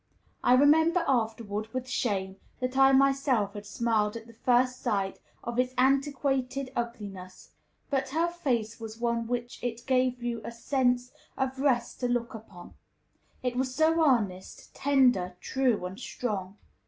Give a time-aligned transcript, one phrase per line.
[0.43, 5.59] I remembered afterward, with shame, that I myself had smiled at the first sight of
[5.59, 7.51] its antiquated ugliness;
[7.91, 12.33] but her face was one which it gave you a sense of rest to look
[12.33, 12.73] upon,
[13.43, 16.57] it was so earnest, tender, true, and strong.